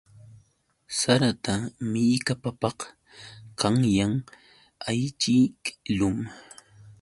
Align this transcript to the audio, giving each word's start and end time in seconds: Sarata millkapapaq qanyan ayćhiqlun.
Sarata 0.99 1.53
millkapapaq 1.91 2.79
qanyan 3.59 4.13
ayćhiqlun. 4.87 6.17